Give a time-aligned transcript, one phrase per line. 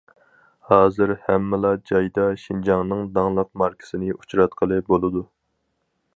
[0.69, 5.25] ھازىر ھەممىلا جايدا شىنجاڭنىڭ داڭلىق ماركىسىنى ئۇچراتقىلى بولىدۇ.